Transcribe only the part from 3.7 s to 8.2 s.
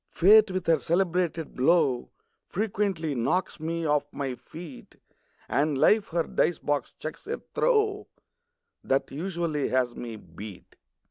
off my feet; And Life her dice box chucks a throw